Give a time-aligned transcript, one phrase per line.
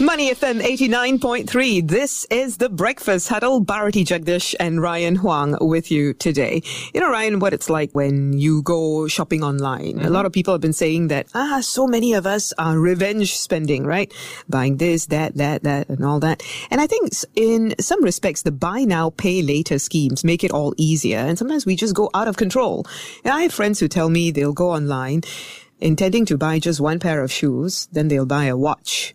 [0.00, 1.88] Money FM 89.3.
[1.88, 3.58] This is the Breakfast Huddle.
[3.58, 6.62] Bharati Jagdish and Ryan Huang with you today.
[6.94, 9.94] You know, Ryan, what it's like when you go shopping online.
[9.94, 10.06] Mm-hmm.
[10.06, 13.36] A lot of people have been saying that, ah, so many of us are revenge
[13.36, 14.14] spending, right?
[14.48, 16.44] Buying this, that, that, that, and all that.
[16.70, 20.74] And I think in some respects, the buy now, pay later schemes make it all
[20.76, 21.18] easier.
[21.18, 22.86] And sometimes we just go out of control.
[23.24, 25.22] And I have friends who tell me they'll go online
[25.80, 29.12] intending to buy just one pair of shoes, then they'll buy a watch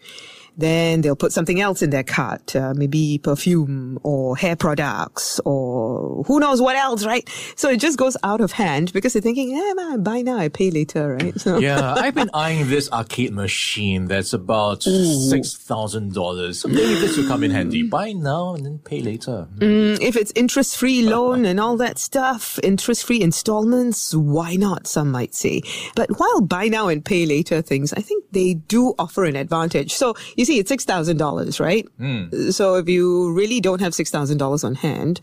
[0.57, 6.23] then they'll put something else in their cart, uh, maybe perfume or hair products or
[6.25, 7.27] who knows what else, right?
[7.55, 10.49] So it just goes out of hand because they're thinking, yeah, man, buy now, I
[10.49, 11.39] pay later, right?
[11.39, 11.57] So.
[11.57, 16.61] yeah, I've been eyeing this arcade machine that's about six thousand dollars.
[16.61, 17.83] So maybe this will come in handy.
[17.83, 19.47] Buy now and then pay later.
[19.57, 24.87] Mm, if it's interest-free loan and all that stuff, interest-free installments, why not?
[24.87, 25.61] Some might say.
[25.95, 29.93] But while buy now and pay later things, I think they do offer an advantage.
[29.93, 31.87] So you see, it's $6,000, right?
[31.99, 32.53] Mm.
[32.53, 35.21] So if you really don't have $6,000 on hand,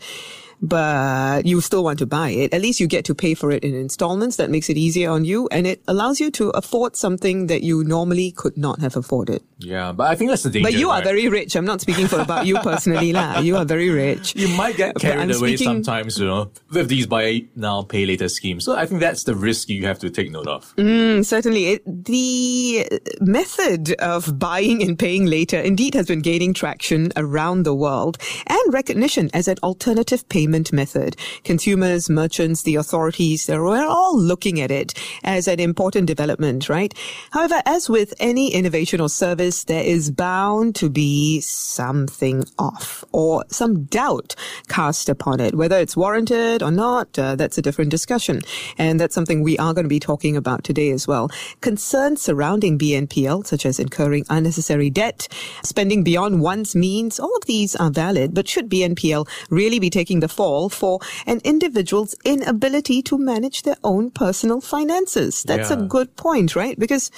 [0.61, 3.63] but you still want to buy it, at least you get to pay for it
[3.63, 4.37] in installments.
[4.37, 7.83] That makes it easier on you and it allows you to afford something that you
[7.83, 9.43] normally could not have afforded.
[9.57, 10.67] Yeah, but I think that's the danger.
[10.67, 11.01] But you right?
[11.01, 11.55] are very rich.
[11.55, 13.39] I'm not speaking for about you personally, lah.
[13.51, 14.35] You are very rich.
[14.35, 15.83] You might get carried away speaking...
[15.83, 18.65] sometimes, you know, with these buy now, pay later schemes.
[18.65, 20.75] So I think that's the risk you have to take note of.
[20.75, 21.65] Mm, certainly.
[21.73, 22.87] It, the
[23.19, 28.17] method of buying and paying later indeed has been gaining traction around the world
[28.47, 31.15] and recognition as an alternative payment method.
[31.43, 36.93] Consumers, merchants, the authorities, they're all looking at it as an important development, right?
[37.31, 43.45] However, as with any innovation or service, there is bound to be something off or
[43.49, 44.35] some doubt
[44.67, 45.55] cast upon it.
[45.55, 48.41] Whether it's warranted or not, uh, that's a different discussion.
[48.77, 51.29] And that's something we are going to be talking about today as well.
[51.61, 55.27] Concerns surrounding BNPL, such as incurring unnecessary debt,
[55.63, 60.19] spending beyond one's means, all of these are valid, but should BNPL really be taking
[60.19, 65.43] the fall for an individual's inability to manage their own personal finances?
[65.43, 65.77] That's yeah.
[65.77, 66.77] a good point, right?
[66.79, 67.11] Because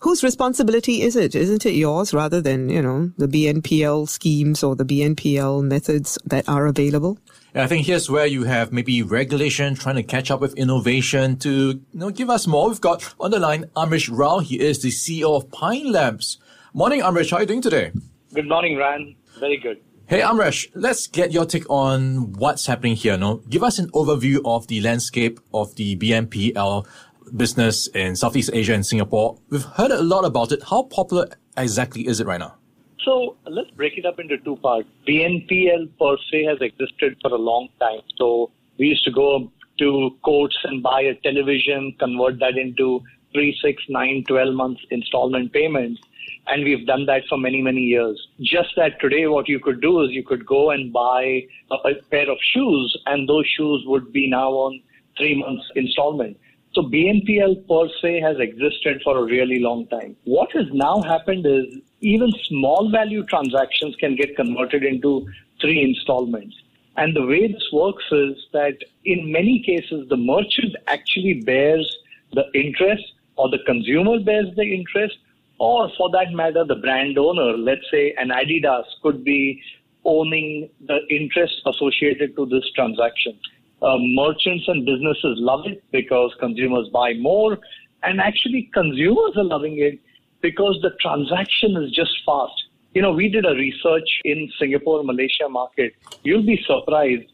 [0.00, 1.34] whose responsibility is it?
[1.34, 6.48] Isn't it yours rather than, you know, the BNPL schemes or the BNPL methods that
[6.48, 7.18] are available?
[7.54, 11.50] I think here's where you have maybe regulation trying to catch up with innovation to
[11.50, 12.70] you know give us more.
[12.70, 14.38] We've got on the line Amrish Rau.
[14.38, 16.38] He is the CEO of Pine Labs.
[16.72, 17.30] Morning, Amrish.
[17.30, 17.92] How are you doing today?
[18.32, 19.14] Good morning, Ran.
[19.38, 19.82] Very good.
[20.12, 23.16] Hey, Amrish, let's get your take on what's happening here.
[23.16, 26.86] No, give us an overview of the landscape of the BNPL
[27.34, 29.38] business in Southeast Asia and Singapore.
[29.48, 30.64] We've heard a lot about it.
[30.68, 32.56] How popular exactly is it right now?
[33.02, 34.86] So let's break it up into two parts.
[35.08, 38.02] BNPL per se has existed for a long time.
[38.18, 43.00] So we used to go to Courts and buy a television, convert that into
[43.32, 46.02] three, six, nine, 12 months installment payments.
[46.48, 48.28] And we've done that for many, many years.
[48.40, 51.94] Just that today, what you could do is you could go and buy a, a
[52.10, 54.80] pair of shoes, and those shoes would be now on
[55.16, 56.36] three months installment.
[56.74, 60.16] So BNPL per se has existed for a really long time.
[60.24, 65.26] What has now happened is even small value transactions can get converted into
[65.60, 66.56] three installments.
[66.96, 71.96] And the way this works is that in many cases, the merchant actually bears
[72.32, 73.04] the interest
[73.36, 75.16] or the consumer bears the interest
[75.62, 79.62] or for that matter, the brand owner, let's say an Adidas could be
[80.04, 83.38] owning the interest associated to this transaction.
[83.80, 87.60] Uh, merchants and businesses love it because consumers buy more.
[88.02, 90.00] And actually, consumers are loving it
[90.40, 92.64] because the transaction is just fast.
[92.94, 95.94] You know, we did a research in Singapore, Malaysia market.
[96.24, 97.30] You'll be surprised.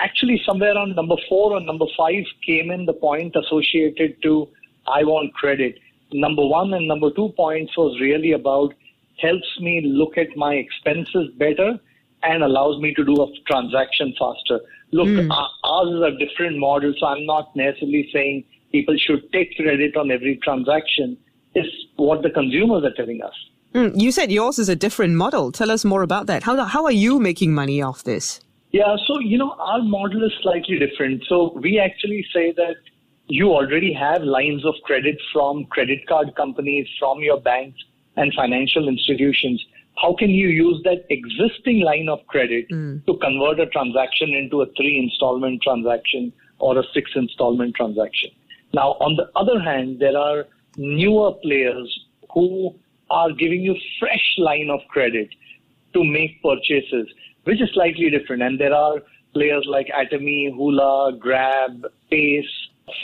[0.00, 4.48] Actually, somewhere around number four or number five came in the point associated to
[4.86, 5.78] I want credit.
[6.12, 8.74] Number one and number two points was really about
[9.18, 11.78] helps me look at my expenses better
[12.22, 14.60] and allows me to do a transaction faster.
[14.92, 15.30] Look, mm.
[15.64, 20.10] ours is a different model, so I'm not necessarily saying people should take credit on
[20.10, 21.16] every transaction.
[21.54, 23.34] It's what the consumers are telling us.
[23.74, 24.00] Mm.
[24.00, 25.52] You said yours is a different model.
[25.52, 26.42] Tell us more about that.
[26.42, 28.40] How, how are you making money off this?
[28.72, 31.24] Yeah, so, you know, our model is slightly different.
[31.28, 32.76] So we actually say that
[33.30, 37.78] you already have lines of credit from credit card companies, from your banks
[38.16, 39.64] and financial institutions
[40.00, 43.04] how can you use that existing line of credit mm.
[43.04, 48.30] to convert a transaction into a three installment transaction or a six installment transaction?
[48.72, 52.74] Now, on the other hand, there are newer players who
[53.10, 55.28] are giving you fresh line of credit
[55.92, 57.08] to make purchases
[57.44, 58.42] which is slightly different.
[58.42, 58.96] And there are
[59.32, 62.44] players like Atome, Hoolah, Grab, Pace,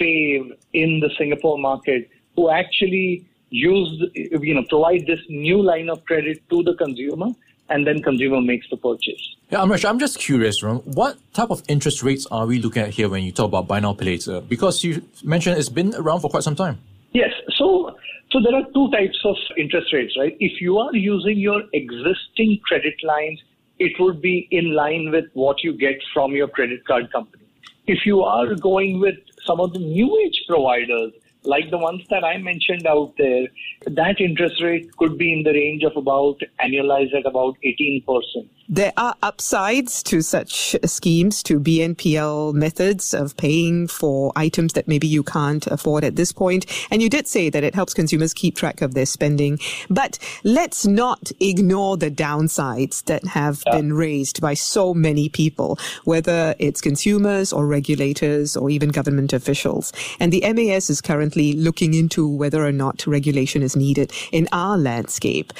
[0.01, 6.05] Fave in the Singapore market who actually use, you know, provide this new line of
[6.05, 7.29] credit to the consumer
[7.69, 9.37] and then consumer makes the purchase.
[9.51, 12.91] Yeah, Amrish, I'm just curious, Ron, what type of interest rates are we looking at
[12.91, 14.41] here when you talk about buy now, pay later?
[14.41, 16.79] Because you mentioned it's been around for quite some time.
[17.13, 17.31] Yes.
[17.57, 17.97] So,
[18.31, 20.37] so there are two types of interest rates, right?
[20.41, 23.43] If you are using your existing credit lines,
[23.79, 27.46] it would be in line with what you get from your credit card company.
[27.87, 31.13] If you are going with some of the new age providers,
[31.45, 33.47] like the ones that I mentioned out there,
[33.87, 38.49] that interest rate could be in the range of about annualized at about 18%.
[38.69, 45.07] There are upsides to such schemes, to BNPL methods of paying for items that maybe
[45.07, 46.67] you can't afford at this point.
[46.91, 49.61] And you did say that it helps consumers keep track of their spending.
[49.89, 53.77] But let's not ignore the downsides that have yeah.
[53.77, 59.93] been raised by so many people, whether it's consumers or regulators or even government officials.
[60.19, 64.77] And the MAS is currently looking into whether or not regulation is needed in our
[64.77, 65.53] landscape.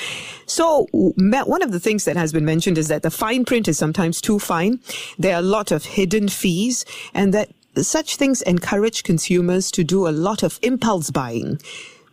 [0.47, 3.79] So one of the things that has been mentioned is that the fine print is
[3.79, 4.81] sometimes too fine.
[5.19, 6.85] There are a lot of hidden fees
[7.15, 11.61] and that such things encourage consumers to do a lot of impulse buying.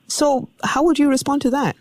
[0.08, 1.76] So how would you respond to that?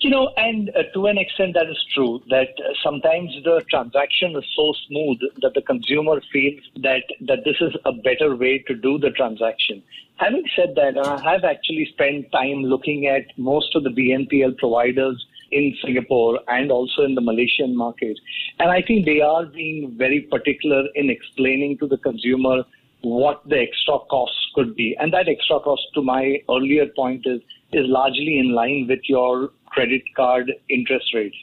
[0.00, 4.34] You know, and uh, to an extent that is true that uh, sometimes the transaction
[4.34, 8.74] is so smooth that the consumer feels that, that this is a better way to
[8.74, 9.82] do the transaction.
[10.16, 15.22] Having said that, I have actually spent time looking at most of the BNPL providers
[15.52, 18.18] in Singapore and also in the Malaysian market.
[18.58, 22.62] And I think they are being very particular in explaining to the consumer
[23.02, 24.96] what the extra costs could be.
[25.00, 27.40] And that extra cost, to my earlier point, is,
[27.72, 31.36] is largely in line with your credit card interest rates.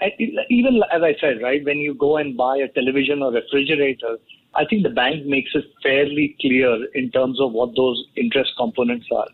[0.00, 0.12] And
[0.48, 4.18] even as I said, right, when you go and buy a television or refrigerator,
[4.54, 9.06] I think the bank makes it fairly clear in terms of what those interest components
[9.14, 9.28] are.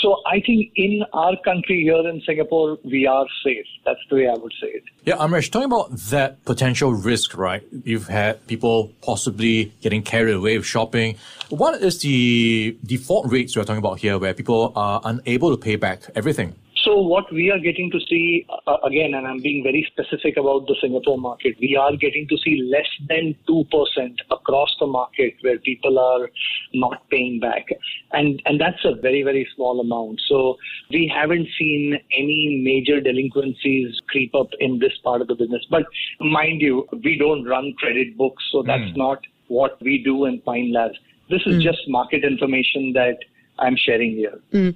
[0.00, 3.66] So I think in our country here in Singapore, we are safe.
[3.84, 4.84] That's the way I would say it.
[5.04, 7.62] Yeah, Amrish, talking about that potential risk, right?
[7.84, 11.16] You've had people possibly getting carried away with shopping.
[11.48, 15.76] What is the default rates we're talking about here where people are unable to pay
[15.76, 16.54] back everything?
[16.82, 20.66] So what we are getting to see uh, again, and I'm being very specific about
[20.66, 25.34] the Singapore market, we are getting to see less than two percent across the market
[25.42, 26.28] where people are
[26.74, 27.66] not paying back,
[28.12, 30.20] and and that's a very very small amount.
[30.28, 30.56] So
[30.90, 35.64] we haven't seen any major delinquencies creep up in this part of the business.
[35.70, 35.84] But
[36.20, 38.96] mind you, we don't run credit books, so that's mm.
[38.96, 40.98] not what we do in Pine Labs.
[41.30, 41.62] This is mm.
[41.62, 43.18] just market information that
[43.58, 44.40] I'm sharing here.
[44.52, 44.74] Mm.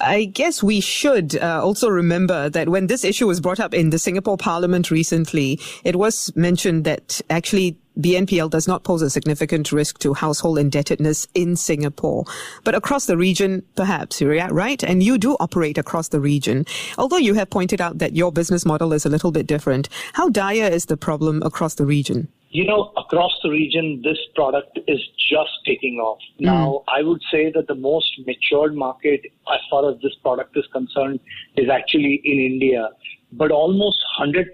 [0.00, 3.90] I guess we should uh, also remember that when this issue was brought up in
[3.90, 9.70] the Singapore Parliament recently, it was mentioned that actually BNPL does not pose a significant
[9.72, 12.24] risk to household indebtedness in Singapore.
[12.64, 14.82] But across the region, perhaps, right?
[14.82, 16.64] And you do operate across the region.
[16.96, 20.28] Although you have pointed out that your business model is a little bit different, how
[20.28, 22.28] dire is the problem across the region?
[22.52, 25.00] You know, across the region, this product is
[25.30, 26.18] just taking off.
[26.38, 26.44] Mm.
[26.44, 30.66] Now, I would say that the most matured market as far as this product is
[30.70, 31.20] concerned
[31.56, 32.90] is actually in India.
[33.32, 34.44] But almost 100%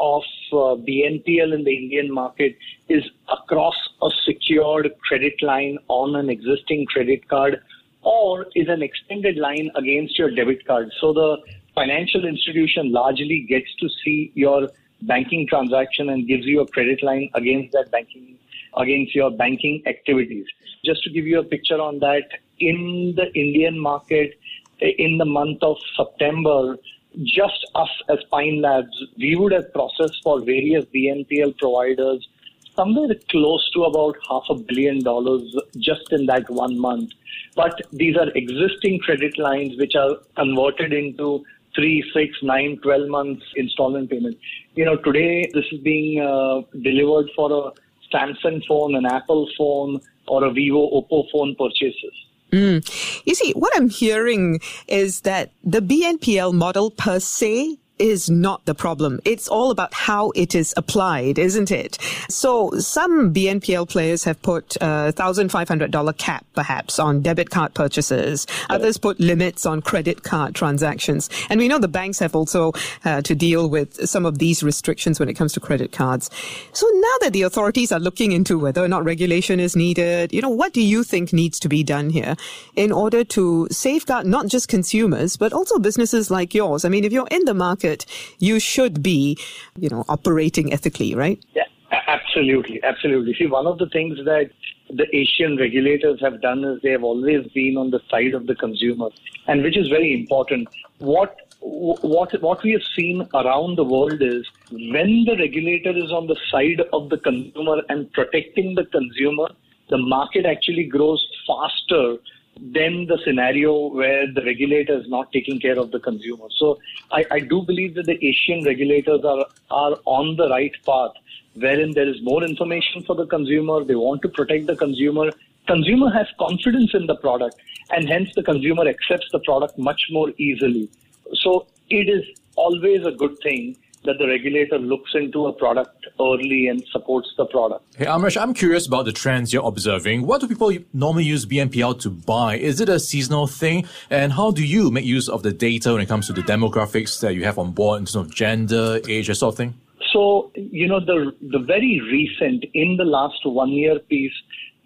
[0.00, 0.22] of
[0.52, 2.56] uh, BNPL in the Indian market
[2.88, 7.60] is across a secured credit line on an existing credit card
[8.02, 10.90] or is an extended line against your debit card.
[11.00, 11.36] So the
[11.76, 14.68] financial institution largely gets to see your
[15.02, 18.38] banking transaction and gives you a credit line against that banking
[18.76, 20.46] against your banking activities.
[20.84, 22.24] Just to give you a picture on that,
[22.58, 24.38] in the Indian market,
[24.80, 26.76] in the month of September,
[27.24, 32.26] just us as Pine Labs, we would have processed for various BNPL providers
[32.74, 37.10] somewhere close to about half a billion dollars just in that one month.
[37.54, 41.42] But these are existing credit lines which are converted into
[41.76, 44.36] three, six, nine, 12 months installment payment.
[44.74, 50.00] You know, today this is being uh, delivered for a Samsung phone, an Apple phone,
[50.26, 52.12] or a Vivo, Oppo phone purchases.
[52.52, 53.22] Mm.
[53.24, 58.74] You see, what I'm hearing is that the BNPL model per se is not the
[58.74, 59.20] problem.
[59.24, 61.98] It's all about how it is applied, isn't it?
[62.28, 68.46] So some BNPL players have put a $1,500 cap perhaps on debit card purchases.
[68.70, 71.28] Others put limits on credit card transactions.
[71.48, 72.72] And we know the banks have also
[73.04, 76.30] uh, to deal with some of these restrictions when it comes to credit cards.
[76.72, 80.42] So now that the authorities are looking into whether or not regulation is needed, you
[80.42, 82.36] know, what do you think needs to be done here
[82.74, 86.84] in order to safeguard not just consumers, but also businesses like yours?
[86.84, 88.06] I mean, if you're in the market market,
[88.38, 89.38] you should be,
[89.78, 91.42] you know, operating ethically, right?
[91.54, 91.64] Yeah,
[92.06, 93.34] absolutely, absolutely.
[93.34, 94.50] See, one of the things that
[94.90, 98.54] the Asian regulators have done is they have always been on the side of the
[98.54, 99.08] consumer,
[99.46, 100.68] and which is very important.
[100.98, 106.26] What what what we have seen around the world is when the regulator is on
[106.26, 109.48] the side of the consumer and protecting the consumer,
[109.88, 112.16] the market actually grows faster
[112.60, 116.46] than the scenario where the regulator is not taking care of the consumer.
[116.56, 116.78] So
[117.12, 121.12] I, I do believe that the Asian regulators are are on the right path,
[121.54, 123.84] wherein there is more information for the consumer.
[123.84, 125.30] They want to protect the consumer.
[125.66, 127.56] Consumer has confidence in the product,
[127.90, 130.88] and hence the consumer accepts the product much more easily.
[131.34, 132.24] So it is
[132.56, 137.46] always a good thing that the regulator looks into a product early and supports the
[137.46, 137.84] product.
[137.96, 140.26] Hey, Amrish, I'm curious about the trends you're observing.
[140.26, 142.56] What do people normally use BNPL to buy?
[142.56, 143.86] Is it a seasonal thing?
[144.10, 147.20] And how do you make use of the data when it comes to the demographics
[147.20, 149.74] that you have on board in terms of gender, age, that sort of thing?
[150.12, 154.32] So, you know, the, the very recent, in the last one year piece,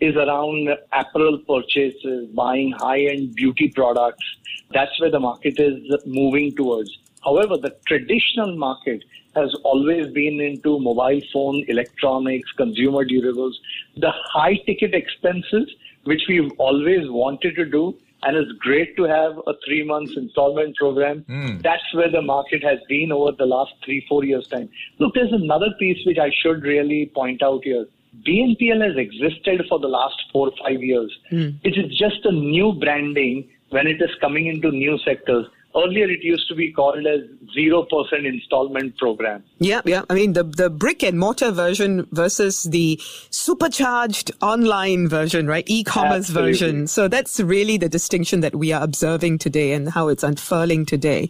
[0.01, 4.25] is around apparel purchases, buying high end beauty products,
[4.73, 6.91] that's where the market is moving towards.
[7.25, 9.03] However, the traditional market
[9.37, 13.55] has always been into mobile phone, electronics, consumer durables,
[13.97, 15.71] the high ticket expenses,
[16.05, 17.95] which we've always wanted to do.
[18.23, 21.25] And it's great to have a three months installment program.
[21.29, 21.63] Mm.
[21.63, 24.69] That's where the market has been over the last three, four years' time.
[24.99, 27.87] Look, there's another piece which I should really point out here.
[28.27, 31.17] BNPL has existed for the last four or five years.
[31.33, 31.61] Mm.
[31.65, 35.47] It is just a new branding when it is coming into new sectors.
[35.77, 37.21] Earlier, it used to be called as
[37.55, 39.45] zero percent installment program.
[39.59, 40.03] Yeah, yeah.
[40.11, 43.01] I mean, the the brick and mortar version versus the
[43.31, 45.65] supercharged online version, right?
[45.69, 46.53] E-commerce Absolutely.
[46.53, 46.87] version.
[46.89, 51.29] So that's really the distinction that we are observing today and how it's unfurling today.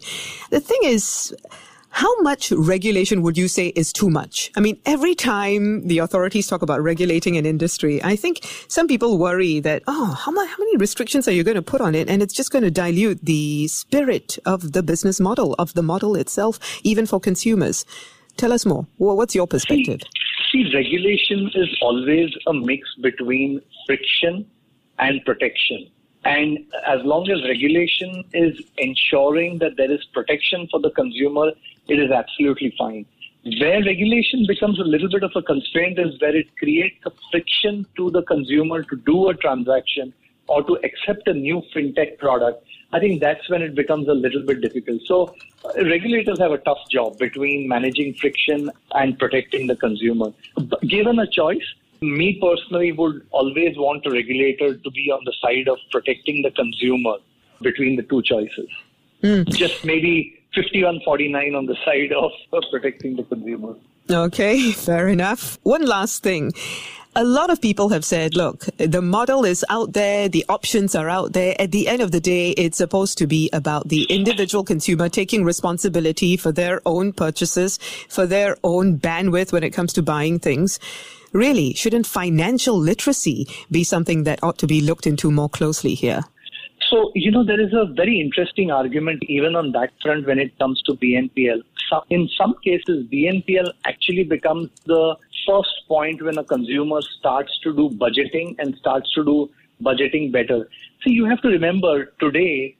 [0.49, 1.35] The thing is,
[1.91, 4.49] how much regulation would you say is too much?
[4.55, 9.17] I mean, every time the authorities talk about regulating an industry, I think some people
[9.17, 12.09] worry that, oh, how, much, how many restrictions are you going to put on it?
[12.09, 16.15] And it's just going to dilute the spirit of the business model, of the model
[16.15, 17.85] itself, even for consumers.
[18.37, 18.87] Tell us more.
[18.97, 19.99] Well, what's your perspective?
[20.51, 24.49] See, see, regulation is always a mix between friction
[24.97, 25.89] and protection.
[26.23, 31.51] And as long as regulation is ensuring that there is protection for the consumer,
[31.87, 33.05] it is absolutely fine.
[33.59, 37.87] Where regulation becomes a little bit of a constraint is where it creates a friction
[37.97, 40.13] to the consumer to do a transaction
[40.47, 42.63] or to accept a new fintech product.
[42.93, 45.01] I think that's when it becomes a little bit difficult.
[45.05, 45.35] So
[45.65, 50.33] uh, regulators have a tough job between managing friction and protecting the consumer.
[50.55, 51.63] But given a choice,
[52.01, 56.51] me personally would always want a regulator to be on the side of protecting the
[56.51, 57.17] consumer
[57.61, 58.69] between the two choices.
[59.23, 59.47] Mm.
[59.53, 62.31] Just maybe 5149 on the side of
[62.71, 63.75] protecting the consumer.
[64.09, 65.59] Okay, fair enough.
[65.61, 66.53] One last thing.
[67.13, 71.09] A lot of people have said, look, the model is out there, the options are
[71.09, 71.55] out there.
[71.59, 75.43] At the end of the day, it's supposed to be about the individual consumer taking
[75.43, 80.79] responsibility for their own purchases, for their own bandwidth when it comes to buying things.
[81.33, 86.23] Really, shouldn't financial literacy be something that ought to be looked into more closely here?
[86.89, 90.57] So, you know, there is a very interesting argument even on that front when it
[90.59, 91.61] comes to BNPL.
[92.09, 95.15] In some cases, BNPL actually becomes the
[95.47, 99.49] first point when a consumer starts to do budgeting and starts to do
[99.81, 100.67] budgeting better.
[101.03, 102.75] See, you have to remember today,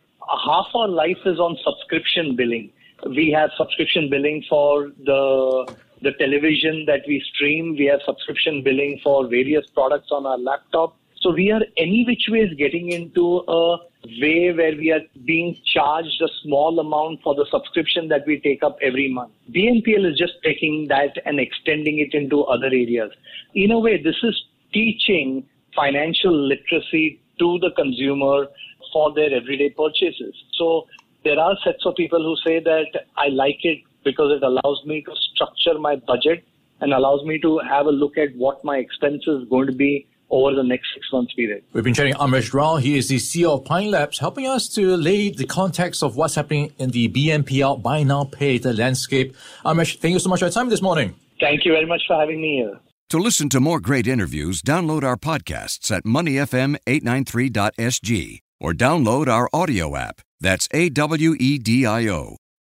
[0.46, 2.70] half our life is on subscription billing.
[3.06, 7.76] We have subscription billing for the the television that we stream.
[7.78, 10.98] We have subscription billing for various products on our laptop.
[11.22, 13.78] So we are any which way is getting into a
[14.20, 18.64] way where we are being charged a small amount for the subscription that we take
[18.64, 19.32] up every month.
[19.52, 23.12] BNPL is just taking that and extending it into other areas.
[23.54, 24.44] In a way, this is
[24.74, 28.48] teaching financial literacy to the consumer
[28.92, 30.34] for their everyday purchases.
[30.58, 30.88] So
[31.24, 35.02] there are sets of people who say that I like it because it allows me
[35.04, 36.44] to structure my budget
[36.80, 40.08] and allows me to have a look at what my expense is going to be
[40.32, 41.62] over the next six months period.
[41.74, 42.78] We've been chatting Amrish Rau.
[42.78, 46.36] He is the CEO of Pine Labs, helping us to lay the context of what's
[46.36, 49.36] happening in the BNPL buy now pay the landscape.
[49.66, 51.16] Amrish, thank you so much for your time this morning.
[51.40, 52.80] Thank you very much for having me here.
[53.10, 59.98] To listen to more great interviews, download our podcasts at moneyfm893.sg or download our audio
[59.98, 60.22] app.
[60.40, 62.38] That's A W E D I O.